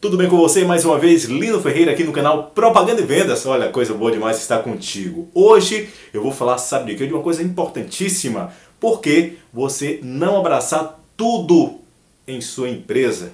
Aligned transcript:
Tudo 0.00 0.16
bem 0.16 0.30
com 0.30 0.38
você? 0.38 0.64
Mais 0.64 0.82
uma 0.86 0.98
vez, 0.98 1.24
Lino 1.24 1.60
Ferreira 1.60 1.92
aqui 1.92 2.02
no 2.02 2.10
canal 2.10 2.52
Propaganda 2.54 3.02
e 3.02 3.04
Vendas. 3.04 3.44
Olha, 3.44 3.68
coisa 3.68 3.92
boa 3.92 4.10
demais 4.10 4.38
estar 4.38 4.60
contigo. 4.60 5.28
Hoje 5.34 5.90
eu 6.14 6.22
vou 6.22 6.32
falar, 6.32 6.56
sabe 6.56 6.92
de 6.92 6.96
quê? 6.96 7.06
De 7.06 7.12
uma 7.12 7.22
coisa 7.22 7.42
importantíssima. 7.42 8.50
Porque 8.80 9.34
você 9.52 10.00
não 10.02 10.38
abraçar 10.38 10.98
tudo 11.18 11.80
em 12.26 12.40
sua 12.40 12.70
empresa. 12.70 13.32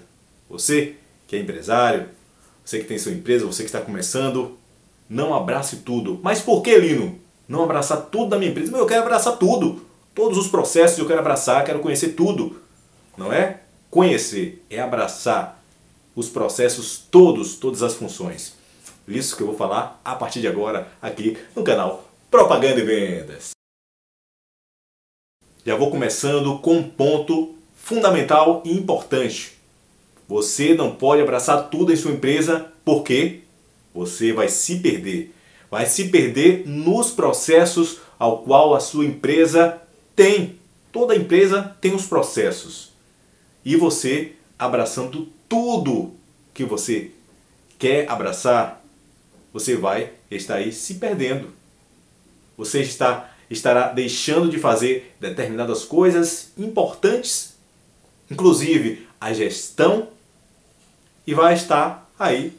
Você 0.51 0.95
que 1.29 1.37
é 1.37 1.39
empresário, 1.39 2.09
você 2.65 2.81
que 2.81 2.87
tem 2.87 2.99
sua 2.99 3.13
empresa, 3.13 3.47
você 3.47 3.63
que 3.63 3.69
está 3.69 3.81
começando, 3.81 4.59
não 5.09 5.33
abrace 5.33 5.77
tudo. 5.77 6.19
Mas 6.21 6.41
por 6.41 6.63
que, 6.63 6.77
Lino? 6.77 7.17
Não 7.47 7.63
abraçar 7.63 8.07
tudo 8.07 8.31
da 8.31 8.39
minha 8.39 8.51
empresa? 8.51 8.73
Mas 8.73 8.81
eu 8.81 8.89
quero 8.89 9.03
abraçar 9.03 9.37
tudo. 9.37 9.87
Todos 10.13 10.37
os 10.37 10.49
processos 10.49 10.99
eu 10.99 11.07
quero 11.07 11.21
abraçar, 11.21 11.65
quero 11.65 11.79
conhecer 11.79 12.15
tudo. 12.15 12.61
Não 13.17 13.33
é? 13.33 13.61
Conhecer 13.89 14.65
é 14.69 14.81
abraçar 14.81 15.56
os 16.17 16.31
processos 16.31 16.99
todos, 17.11 17.57
todas 17.57 17.83
as 17.83 17.95
funções. 17.95 18.55
Isso 19.07 19.37
que 19.37 19.43
eu 19.43 19.49
vou 19.49 19.57
falar 19.57 20.01
a 20.03 20.17
partir 20.17 20.41
de 20.41 20.49
agora 20.49 20.91
aqui 21.01 21.37
no 21.55 21.63
canal 21.63 22.11
Propaganda 22.31 22.81
e 22.81 22.85
Vendas. 22.85 23.51
Já 25.65 25.77
vou 25.77 25.91
começando 25.91 26.59
com 26.59 26.79
um 26.79 26.89
ponto 26.89 27.55
fundamental 27.77 28.63
e 28.65 28.73
importante. 28.73 29.59
Você 30.27 30.75
não 30.75 30.95
pode 30.95 31.23
abraçar 31.23 31.69
tudo 31.69 31.93
em 31.93 31.97
sua 31.97 32.13
empresa 32.13 32.73
porque 32.85 33.43
você 33.95 34.33
vai 34.33 34.49
se 34.49 34.81
perder. 34.81 35.35
Vai 35.71 35.87
se 35.87 36.09
perder 36.09 36.67
nos 36.67 37.11
processos 37.11 37.99
ao 38.19 38.39
qual 38.39 38.75
a 38.75 38.81
sua 38.81 39.05
empresa 39.05 39.83
tem. 40.15 40.59
Toda 40.91 41.15
empresa 41.15 41.77
tem 41.81 41.95
os 41.95 42.07
processos. 42.07 42.93
E 43.65 43.77
você 43.77 44.33
abraçando 44.59 45.29
tudo 45.49 46.15
que 46.53 46.65
você 46.65 47.11
quer 47.79 48.09
abraçar, 48.11 48.83
você 49.53 49.77
vai 49.77 50.13
estar 50.31 50.57
aí 50.57 50.73
se 50.73 50.95
perdendo. 50.95 51.53
Você 52.57 52.81
está 52.81 53.31
estará 53.51 53.93
deixando 53.93 54.49
de 54.49 54.59
fazer 54.59 55.15
determinadas 55.21 55.85
coisas 55.85 56.51
importantes, 56.59 57.55
inclusive 58.31 59.07
a 59.21 59.33
gestão, 59.33 60.09
e 61.27 61.35
vai 61.35 61.55
estar 61.55 62.11
aí 62.19 62.57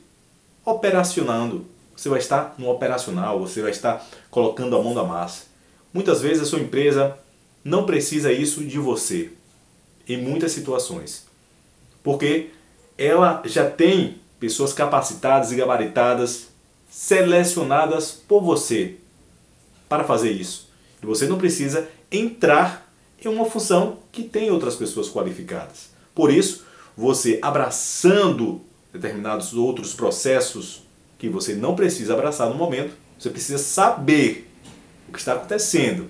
operacionando. 0.65 1.65
Você 1.95 2.09
vai 2.09 2.19
estar 2.19 2.55
no 2.57 2.69
operacional, 2.69 3.39
você 3.39 3.61
vai 3.61 3.71
estar 3.71 4.05
colocando 4.29 4.77
a 4.77 4.83
mão 4.83 4.93
da 4.93 5.03
massa. 5.03 5.45
Muitas 5.93 6.21
vezes 6.21 6.43
a 6.43 6.45
sua 6.45 6.59
empresa 6.59 7.17
não 7.63 7.85
precisa 7.85 8.31
isso 8.31 8.63
de 8.63 8.77
você, 8.77 9.31
em 10.07 10.17
muitas 10.17 10.51
situações. 10.51 11.25
Porque 12.03 12.51
ela 12.97 13.41
já 13.45 13.69
tem 13.69 14.19
pessoas 14.39 14.73
capacitadas 14.73 15.51
e 15.51 15.55
gabaritadas, 15.55 16.47
selecionadas 16.89 18.11
por 18.11 18.41
você 18.41 18.95
para 19.87 20.03
fazer 20.03 20.31
isso. 20.31 20.69
E 21.01 21.05
você 21.05 21.27
não 21.27 21.37
precisa 21.37 21.87
entrar 22.11 22.91
em 23.23 23.27
uma 23.27 23.45
função 23.45 23.99
que 24.11 24.23
tem 24.23 24.49
outras 24.49 24.75
pessoas 24.75 25.09
qualificadas. 25.09 25.89
Por 26.13 26.31
isso, 26.31 26.65
você 26.95 27.39
abraçando 27.41 28.61
determinados 28.91 29.53
outros 29.53 29.93
processos 29.93 30.83
que 31.19 31.29
você 31.29 31.53
não 31.53 31.75
precisa 31.75 32.13
abraçar 32.13 32.49
no 32.49 32.55
momento, 32.55 32.93
você 33.17 33.29
precisa 33.29 33.57
saber 33.57 34.49
o 35.07 35.11
que 35.11 35.19
está 35.19 35.33
acontecendo, 35.33 36.09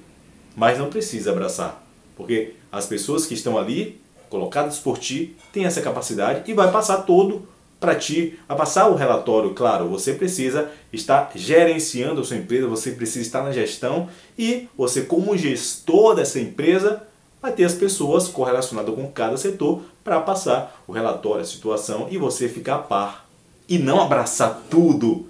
mas 0.55 0.77
não 0.77 0.89
precisa 0.89 1.31
abraçar, 1.31 1.83
porque 2.15 2.53
as 2.71 2.85
pessoas 2.85 3.25
que 3.25 3.33
estão 3.33 3.57
ali 3.57 4.01
colocadas 4.29 4.79
por 4.79 4.97
ti 4.97 5.35
têm 5.51 5.65
essa 5.65 5.81
capacidade 5.81 6.49
e 6.49 6.53
vai 6.53 6.71
passar 6.71 6.97
todo 7.03 7.47
para 7.79 7.95
ti, 7.95 8.39
a 8.49 8.55
passar 8.55 8.87
o 8.87 8.95
relatório, 8.95 9.53
claro, 9.53 9.87
você 9.87 10.13
precisa 10.13 10.69
estar 10.91 11.31
gerenciando 11.35 12.21
a 12.21 12.23
sua 12.23 12.37
empresa, 12.37 12.67
você 12.67 12.91
precisa 12.91 13.21
estar 13.21 13.43
na 13.43 13.51
gestão 13.51 14.09
e 14.37 14.67
você 14.75 15.03
como 15.03 15.37
gestor 15.37 16.15
dessa 16.15 16.39
empresa 16.39 17.03
vai 17.39 17.51
ter 17.51 17.65
as 17.65 17.75
pessoas 17.75 18.27
correlacionadas 18.27 18.95
com 18.95 19.07
cada 19.11 19.37
setor 19.37 19.83
para 20.03 20.19
passar 20.19 20.83
o 20.87 20.91
relatório, 20.91 21.41
a 21.41 21.45
situação 21.45 22.07
e 22.09 22.17
você 22.17 22.49
ficar 22.49 22.75
a 22.75 22.79
par 22.79 23.27
e 23.69 23.77
não 23.77 24.01
abraçar 24.01 24.63
tudo 24.69 25.27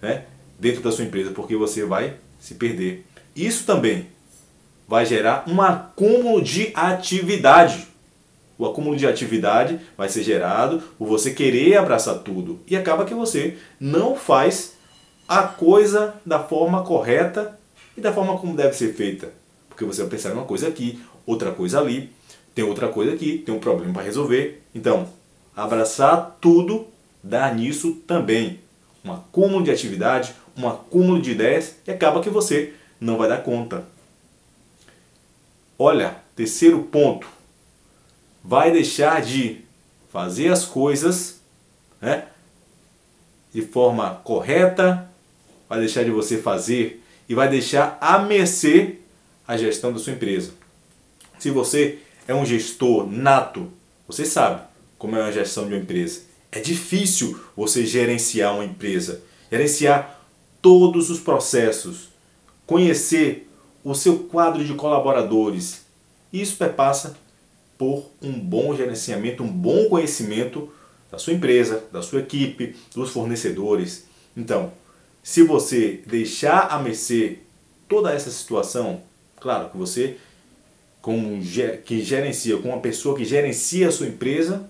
né, 0.00 0.24
dentro 0.58 0.80
da 0.80 0.90
sua 0.90 1.04
empresa, 1.04 1.32
porque 1.32 1.54
você 1.54 1.84
vai 1.84 2.14
se 2.40 2.54
perder. 2.54 3.04
Isso 3.36 3.64
também 3.64 4.06
vai 4.88 5.04
gerar 5.04 5.44
um 5.46 5.60
acúmulo 5.60 6.42
de 6.42 6.70
atividade 6.74 7.88
o 8.58 8.66
acúmulo 8.66 8.96
de 8.96 9.06
atividade 9.06 9.80
vai 9.96 10.08
ser 10.08 10.22
gerado 10.22 10.82
por 10.98 11.08
você 11.08 11.32
querer 11.32 11.76
abraçar 11.76 12.18
tudo. 12.18 12.60
E 12.66 12.76
acaba 12.76 13.04
que 13.04 13.14
você 13.14 13.56
não 13.80 14.14
faz 14.14 14.74
a 15.26 15.42
coisa 15.42 16.14
da 16.24 16.38
forma 16.38 16.82
correta 16.84 17.58
e 17.96 18.00
da 18.00 18.12
forma 18.12 18.38
como 18.38 18.56
deve 18.56 18.74
ser 18.74 18.94
feita. 18.94 19.32
Porque 19.68 19.84
você 19.84 20.02
vai 20.02 20.10
pensar 20.10 20.30
em 20.30 20.34
uma 20.34 20.44
coisa 20.44 20.68
aqui, 20.68 21.00
outra 21.26 21.50
coisa 21.50 21.80
ali, 21.80 22.12
tem 22.54 22.64
outra 22.64 22.88
coisa 22.88 23.12
aqui, 23.12 23.38
tem 23.38 23.54
um 23.54 23.58
problema 23.58 23.92
para 23.92 24.02
resolver. 24.02 24.62
Então, 24.74 25.08
abraçar 25.56 26.36
tudo 26.40 26.86
dá 27.22 27.52
nisso 27.52 28.02
também. 28.06 28.60
Um 29.04 29.12
acúmulo 29.12 29.64
de 29.64 29.70
atividade, 29.70 30.34
um 30.56 30.68
acúmulo 30.68 31.20
de 31.20 31.32
ideias 31.32 31.76
e 31.86 31.90
acaba 31.90 32.20
que 32.20 32.30
você 32.30 32.72
não 33.00 33.16
vai 33.16 33.28
dar 33.28 33.42
conta. 33.42 33.84
Olha, 35.76 36.16
terceiro 36.36 36.80
ponto 36.84 37.26
vai 38.44 38.70
deixar 38.70 39.22
de 39.22 39.64
fazer 40.12 40.52
as 40.52 40.66
coisas 40.66 41.40
né, 42.00 42.26
de 43.52 43.62
forma 43.62 44.20
correta, 44.22 45.08
vai 45.68 45.80
deixar 45.80 46.04
de 46.04 46.10
você 46.10 46.36
fazer 46.36 47.02
e 47.26 47.34
vai 47.34 47.48
deixar 47.48 47.96
a 48.00 48.18
mercê 48.18 48.96
a 49.48 49.56
gestão 49.56 49.92
da 49.92 49.98
sua 49.98 50.12
empresa. 50.12 50.52
Se 51.38 51.50
você 51.50 51.98
é 52.28 52.34
um 52.34 52.44
gestor 52.44 53.10
nato, 53.10 53.72
você 54.06 54.24
sabe 54.24 54.62
como 54.98 55.16
é 55.16 55.22
a 55.22 55.32
gestão 55.32 55.66
de 55.66 55.74
uma 55.74 55.80
empresa. 55.80 56.22
É 56.52 56.60
difícil 56.60 57.40
você 57.56 57.84
gerenciar 57.84 58.54
uma 58.54 58.64
empresa, 58.64 59.22
gerenciar 59.50 60.20
todos 60.60 61.10
os 61.10 61.18
processos, 61.18 62.08
conhecer 62.66 63.50
o 63.82 63.94
seu 63.94 64.20
quadro 64.20 64.64
de 64.64 64.74
colaboradores. 64.74 65.84
Isso 66.32 66.56
perpassa 66.56 67.16
por 67.84 68.10
um 68.22 68.32
bom 68.32 68.74
gerenciamento, 68.74 69.42
um 69.42 69.52
bom 69.52 69.90
conhecimento 69.90 70.72
da 71.12 71.18
sua 71.18 71.34
empresa, 71.34 71.84
da 71.92 72.00
sua 72.00 72.20
equipe, 72.20 72.74
dos 72.94 73.10
fornecedores. 73.10 74.06
Então, 74.34 74.72
se 75.22 75.42
você 75.42 76.00
deixar 76.06 76.68
a 76.68 76.78
mercê 76.78 77.40
toda 77.86 78.10
essa 78.10 78.30
situação, 78.30 79.02
claro 79.38 79.68
que 79.68 79.76
você 79.76 80.16
como 81.02 81.38
que 81.84 82.02
gerencia, 82.02 82.56
com 82.56 82.70
uma 82.70 82.80
pessoa 82.80 83.14
que 83.14 83.26
gerencia 83.26 83.88
a 83.88 83.92
sua 83.92 84.06
empresa, 84.06 84.64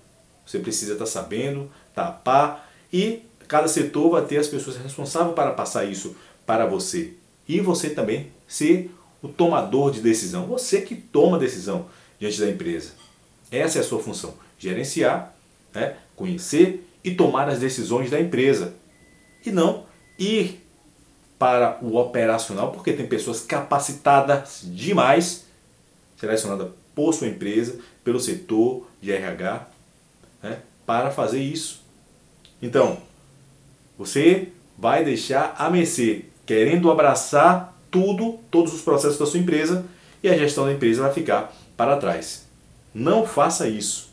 você 0.45 0.59
precisa 0.59 0.91
estar 0.91 1.05
sabendo, 1.05 1.71
tapar 1.93 2.69
e 2.91 3.21
cada 3.47 3.69
setor 3.69 4.11
vai 4.11 4.25
ter 4.25 4.39
as 4.39 4.47
pessoas 4.49 4.75
responsáveis 4.75 5.33
para 5.33 5.53
passar 5.53 5.85
isso 5.85 6.17
para 6.45 6.65
você. 6.65 7.13
E 7.47 7.61
você 7.61 7.91
também 7.91 8.27
ser 8.45 8.91
o 9.21 9.29
tomador 9.29 9.89
de 9.91 10.01
decisão, 10.01 10.47
você 10.47 10.81
que 10.81 10.95
toma 10.95 11.39
decisão 11.39 11.85
diante 12.19 12.41
da 12.41 12.49
empresa. 12.49 13.04
Essa 13.57 13.79
é 13.79 13.81
a 13.81 13.83
sua 13.83 14.01
função: 14.01 14.33
gerenciar, 14.57 15.33
né, 15.73 15.95
conhecer 16.15 16.87
e 17.03 17.13
tomar 17.13 17.49
as 17.49 17.59
decisões 17.59 18.09
da 18.09 18.19
empresa. 18.19 18.73
E 19.45 19.51
não 19.51 19.85
ir 20.17 20.65
para 21.37 21.77
o 21.81 21.97
operacional, 21.97 22.71
porque 22.71 22.93
tem 22.93 23.05
pessoas 23.05 23.41
capacitadas 23.41 24.61
demais, 24.63 25.45
selecionadas 26.17 26.69
por 26.95 27.13
sua 27.13 27.27
empresa, 27.27 27.77
pelo 28.03 28.19
setor 28.19 28.87
de 29.01 29.11
RH, 29.11 29.67
né, 30.41 30.59
para 30.85 31.11
fazer 31.11 31.39
isso. 31.39 31.83
Então, 32.61 32.97
você 33.97 34.49
vai 34.77 35.03
deixar 35.03 35.55
a 35.57 35.69
mercê, 35.69 36.25
querendo 36.45 36.89
abraçar 36.89 37.77
tudo, 37.91 38.39
todos 38.49 38.73
os 38.73 38.81
processos 38.81 39.17
da 39.17 39.25
sua 39.25 39.39
empresa, 39.39 39.85
e 40.23 40.29
a 40.29 40.37
gestão 40.37 40.65
da 40.65 40.73
empresa 40.73 41.03
vai 41.03 41.13
ficar 41.13 41.53
para 41.77 41.97
trás. 41.97 42.44
Não 42.95 43.27
faça 43.27 43.67
isso. 43.67 44.09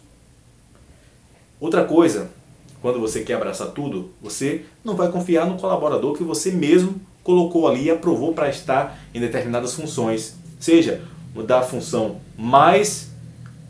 Outra 1.61 1.85
coisa, 1.85 2.33
quando 2.81 2.99
você 2.99 3.23
quer 3.23 3.35
abraçar 3.35 3.69
tudo, 3.69 4.11
você 4.21 4.65
não 4.85 4.97
vai 4.97 5.09
confiar 5.09 5.47
no 5.47 5.57
colaborador 5.57 6.17
que 6.17 6.25
você 6.25 6.51
mesmo 6.51 7.01
colocou 7.23 7.69
ali 7.69 7.85
e 7.85 7.91
aprovou 7.93 8.35
para 8.35 8.49
estar 8.49 8.99
em 9.15 9.21
determinadas 9.21 9.75
funções. 9.75 10.35
Seja 10.59 11.01
da 11.47 11.63
função 11.63 12.21
mais 12.37 13.13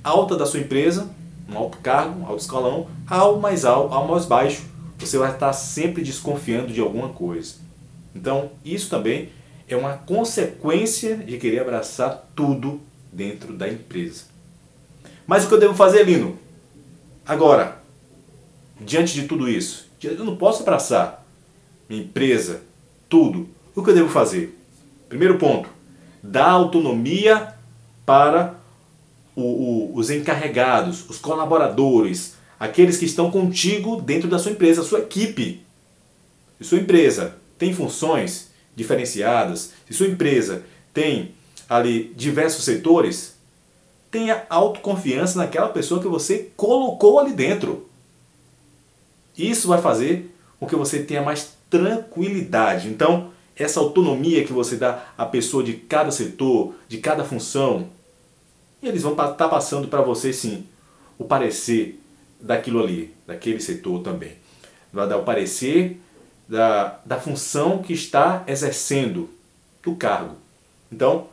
alta 0.03 0.35
da 0.35 0.47
sua 0.47 0.61
empresa, 0.61 1.11
um 1.47 1.59
alto 1.59 1.77
cargo, 1.83 2.21
um 2.21 2.27
alto 2.27 2.41
escalão, 2.41 2.87
ao 3.07 3.39
mais 3.39 3.67
alto, 3.67 3.93
ao 3.93 4.09
mais 4.09 4.25
baixo. 4.25 4.63
Você 4.99 5.19
vai 5.19 5.31
estar 5.31 5.53
sempre 5.53 6.03
desconfiando 6.03 6.73
de 6.73 6.81
alguma 6.81 7.11
coisa. 7.11 7.57
Então, 8.15 8.49
isso 8.65 8.89
também 8.89 9.29
é 9.69 9.77
uma 9.77 9.93
consequência 9.93 11.19
de 11.19 11.37
querer 11.37 11.61
abraçar 11.61 12.31
tudo 12.35 12.81
dentro 13.13 13.53
da 13.53 13.69
empresa. 13.69 14.32
Mas 15.27 15.45
o 15.45 15.49
que 15.49 15.55
eu 15.55 15.61
devo 15.61 15.75
fazer, 15.75 16.05
Lino? 16.05 16.39
Agora, 17.25 17.81
diante 18.81 19.15
de 19.15 19.27
tudo 19.27 19.49
isso? 19.49 19.87
Eu 20.03 20.25
não 20.25 20.37
posso 20.37 20.63
abraçar 20.63 21.25
minha 21.89 22.03
empresa, 22.03 22.63
tudo. 23.09 23.49
O 23.75 23.83
que 23.83 23.91
eu 23.91 23.95
devo 23.95 24.09
fazer? 24.09 24.59
Primeiro 25.09 25.39
ponto, 25.39 25.69
dar 26.23 26.51
autonomia 26.51 27.55
para 28.05 28.55
o, 29.37 29.43
o, 29.43 29.97
os 29.97 30.11
encarregados, 30.11 31.09
os 31.09 31.19
colaboradores, 31.19 32.35
aqueles 32.59 32.97
que 32.97 33.05
estão 33.05 33.31
contigo 33.31 34.01
dentro 34.01 34.29
da 34.29 34.39
sua 34.39 34.53
empresa, 34.53 34.83
sua 34.83 35.01
equipe. 35.01 35.63
Se 36.59 36.65
sua 36.69 36.79
empresa 36.79 37.37
tem 37.59 37.73
funções 37.73 38.51
diferenciadas, 38.75 39.73
se 39.87 39.95
sua 39.95 40.07
empresa 40.07 40.65
tem 40.93 41.35
ali 41.69 42.13
diversos 42.17 42.65
setores, 42.65 43.37
tenha 44.13 44.45
autoconfiança 44.51 45.39
naquela 45.39 45.71
pessoa 45.71 46.01
que 46.01 46.07
você 46.07 46.51
colocou 46.55 47.19
ali 47.19 47.33
dentro. 47.33 47.89
Isso 49.37 49.67
vai 49.67 49.81
fazer 49.81 50.37
com 50.61 50.67
que 50.67 50.77
você 50.77 51.03
tenha 51.03 51.23
mais 51.23 51.55
tranquilidade. 51.71 52.89
Então, 52.89 53.31
essa 53.57 53.81
autonomia 53.81 54.45
que 54.45 54.53
você 54.53 54.77
dá 54.77 55.03
à 55.17 55.25
pessoa 55.25 55.65
de 55.65 55.73
cada 55.73 56.11
setor, 56.11 56.75
de 56.87 56.99
cada 56.99 57.25
função, 57.25 57.89
eles 58.83 59.03
vão 59.03 59.13
estar 59.13 59.29
tá 59.29 59.49
passando 59.49 59.89
para 59.89 60.03
você 60.03 60.31
sim 60.31 60.67
o 61.19 61.25
parecer 61.25 61.99
daquilo 62.39 62.83
ali, 62.83 63.15
daquele 63.27 63.61
setor 63.61 64.03
também. 64.03 64.33
Vai 64.93 65.09
dar 65.09 65.17
o 65.17 65.25
parecer 65.25 65.99
da, 66.47 67.01
da 67.07 67.19
função 67.19 67.79
que 67.79 67.95
está 67.95 68.45
exercendo, 68.47 69.31
do 69.83 69.97
cargo. 69.97 70.37
Então, 70.93 71.29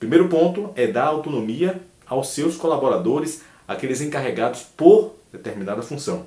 primeiro 0.00 0.28
ponto 0.28 0.72
é 0.74 0.88
dar 0.88 1.06
autonomia 1.06 1.80
aos 2.06 2.28
seus 2.28 2.56
colaboradores, 2.56 3.42
aqueles 3.66 4.00
encarregados 4.00 4.62
por 4.76 5.14
determinada 5.32 5.82
função. 5.82 6.26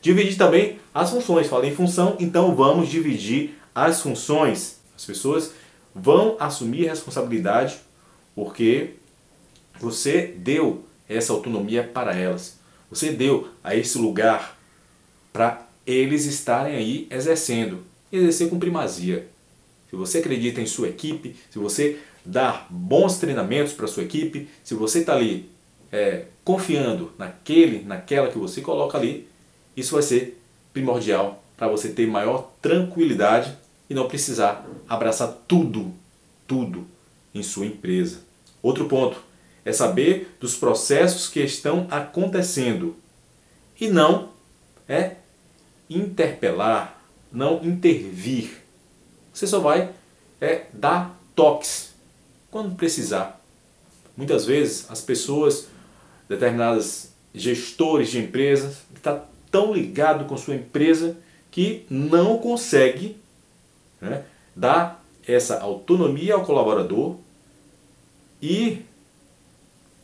Dividir 0.00 0.36
também 0.36 0.78
as 0.94 1.10
funções. 1.10 1.46
Falei 1.46 1.70
em 1.70 1.74
função, 1.74 2.16
então 2.20 2.54
vamos 2.54 2.88
dividir 2.88 3.58
as 3.74 4.00
funções. 4.00 4.78
As 4.96 5.04
pessoas 5.04 5.52
vão 5.94 6.36
assumir 6.38 6.86
responsabilidade 6.86 7.78
porque 8.34 8.90
você 9.80 10.34
deu 10.36 10.84
essa 11.08 11.32
autonomia 11.32 11.82
para 11.82 12.14
elas. 12.14 12.56
Você 12.90 13.10
deu 13.12 13.48
a 13.62 13.74
esse 13.74 13.98
lugar 13.98 14.58
para 15.32 15.66
eles 15.86 16.24
estarem 16.26 16.76
aí 16.76 17.06
exercendo. 17.10 17.84
Exercer 18.12 18.48
com 18.48 18.58
primazia. 18.58 19.28
Se 19.90 19.96
você 19.96 20.18
acredita 20.18 20.60
em 20.60 20.66
sua 20.66 20.88
equipe, 20.88 21.36
se 21.50 21.58
você 21.58 21.98
dá 22.24 22.66
bons 22.70 23.18
treinamentos 23.18 23.72
para 23.72 23.86
sua 23.86 24.02
equipe, 24.02 24.48
se 24.62 24.74
você 24.74 25.00
está 25.00 25.14
ali 25.14 25.50
é, 25.92 26.24
confiando 26.42 27.12
naquele, 27.18 27.84
naquela 27.84 28.28
que 28.28 28.38
você 28.38 28.60
coloca 28.60 28.96
ali, 28.98 29.28
isso 29.76 29.94
vai 29.94 30.02
ser 30.02 30.40
primordial 30.72 31.42
para 31.56 31.68
você 31.68 31.90
ter 31.90 32.06
maior 32.06 32.52
tranquilidade 32.60 33.56
e 33.88 33.94
não 33.94 34.08
precisar 34.08 34.66
abraçar 34.88 35.32
tudo, 35.46 35.92
tudo 36.46 36.86
em 37.34 37.42
sua 37.42 37.66
empresa. 37.66 38.20
Outro 38.62 38.86
ponto 38.86 39.16
é 39.64 39.72
saber 39.72 40.36
dos 40.40 40.56
processos 40.56 41.28
que 41.28 41.40
estão 41.40 41.86
acontecendo 41.90 42.96
e 43.80 43.88
não 43.88 44.30
é 44.88 45.16
interpelar, 45.88 47.00
não 47.32 47.62
intervir. 47.64 48.62
Você 49.32 49.46
só 49.46 49.60
vai 49.60 49.90
é 50.40 50.66
dar 50.72 51.18
toques 51.34 51.93
quando 52.54 52.76
precisar. 52.76 53.40
Muitas 54.16 54.46
vezes 54.46 54.88
as 54.88 55.00
pessoas, 55.00 55.66
determinadas 56.28 57.12
gestores 57.34 58.12
de 58.12 58.20
empresas, 58.20 58.76
está 58.94 59.24
tão 59.50 59.74
ligado 59.74 60.24
com 60.26 60.36
sua 60.36 60.54
empresa 60.54 61.16
que 61.50 61.84
não 61.90 62.38
consegue 62.38 63.16
né, 64.00 64.22
dar 64.54 65.04
essa 65.26 65.58
autonomia 65.58 66.34
ao 66.34 66.44
colaborador 66.44 67.16
e 68.40 68.82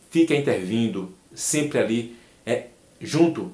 fica 0.09 0.35
intervindo 0.35 1.13
sempre 1.33 1.79
ali 1.79 2.17
é 2.45 2.65
junto 2.99 3.49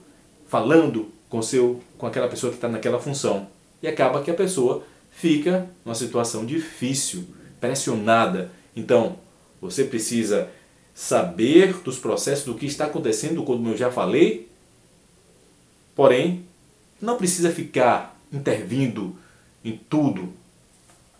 falando 0.47 1.11
com 1.29 1.39
seu 1.43 1.83
com 1.99 2.07
aquela 2.07 2.27
pessoa 2.27 2.49
que 2.49 2.57
está 2.57 2.67
naquela 2.67 2.99
função 2.99 3.47
e 3.79 3.87
acaba 3.87 4.23
que 4.23 4.31
a 4.31 4.33
pessoa 4.33 4.83
fica 5.11 5.69
numa 5.85 5.93
situação 5.93 6.43
difícil 6.47 7.27
pressionada 7.61 8.49
então 8.77 9.17
você 9.59 9.83
precisa 9.83 10.49
saber 10.95 11.73
dos 11.81 11.97
processos 11.97 12.45
do 12.45 12.55
que 12.55 12.65
está 12.65 12.85
acontecendo 12.85 13.43
como 13.43 13.69
eu 13.69 13.77
já 13.77 13.91
falei 13.91 14.47
porém 15.95 16.45
não 17.01 17.17
precisa 17.17 17.51
ficar 17.51 18.17
intervindo 18.31 19.15
em 19.65 19.77
tudo 19.89 20.33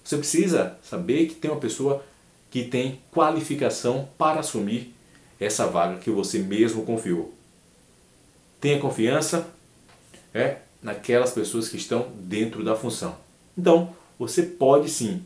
você 0.07 0.15
precisa 0.15 0.77
saber 0.81 1.27
que 1.27 1.36
tem 1.36 1.51
uma 1.51 1.59
pessoa 1.59 2.01
que 2.50 2.63
tem 2.63 3.01
qualificação 3.12 4.07
para 4.18 4.39
assumir 4.39 4.95
essa 5.38 5.68
vaga 5.68 6.00
que 6.00 6.09
você 6.09 6.39
mesmo 6.39 6.86
confiou. 6.86 7.33
Tenha 8.62 8.80
confiança 8.80 9.48
é, 10.33 10.59
naquelas 10.81 11.31
pessoas 11.31 11.68
que 11.68 11.75
estão 11.75 12.07
dentro 12.15 12.63
da 12.63 12.74
função. 12.74 13.18
Então, 13.57 13.94
você 14.18 14.44
pode 14.44 14.89
sim 14.89 15.21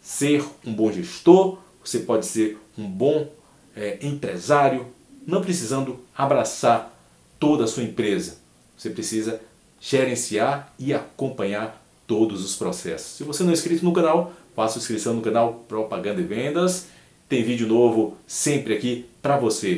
ser 0.00 0.44
um 0.64 0.72
bom 0.72 0.90
gestor, 0.92 1.58
você 1.84 2.00
pode 2.00 2.26
ser 2.26 2.58
um 2.76 2.86
bom 2.86 3.28
é, 3.76 3.98
empresário, 4.02 4.86
não 5.26 5.40
precisando 5.40 6.00
abraçar 6.16 6.94
toda 7.38 7.64
a 7.64 7.66
sua 7.66 7.82
empresa. 7.82 8.38
Você 8.76 8.90
precisa 8.90 9.40
gerenciar 9.80 10.72
e 10.78 10.92
acompanhar 10.92 11.82
todos 12.06 12.44
os 12.44 12.56
processos. 12.56 13.16
Se 13.16 13.24
você 13.24 13.42
não 13.42 13.50
é 13.50 13.52
inscrito 13.52 13.84
no 13.84 13.92
canal, 13.92 14.32
faça 14.54 14.78
inscrição 14.78 15.14
no 15.14 15.22
canal 15.22 15.64
Propaganda 15.68 16.20
e 16.20 16.24
Vendas. 16.24 16.86
Tem 17.28 17.44
vídeo 17.44 17.68
novo 17.68 18.16
sempre 18.26 18.74
aqui 18.74 19.06
para 19.22 19.38
você. 19.38 19.68